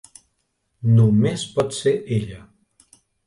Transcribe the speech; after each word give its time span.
Només 0.93 1.45
pot 1.57 1.77
ser 1.81 1.95
ella. 2.17 2.41